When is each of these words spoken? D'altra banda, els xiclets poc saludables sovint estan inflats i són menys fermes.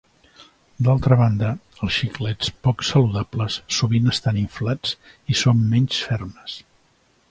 D'altra 0.87 1.17
banda, 1.19 1.51
els 1.87 1.93
xiclets 1.99 2.51
poc 2.69 2.83
saludables 2.89 3.61
sovint 3.81 4.13
estan 4.17 4.43
inflats 4.49 4.99
i 5.35 5.41
són 5.47 5.67
menys 5.77 6.05
fermes. 6.09 6.63